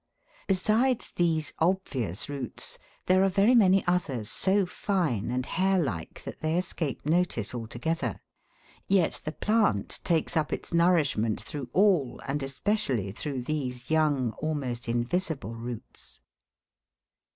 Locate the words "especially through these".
12.41-13.91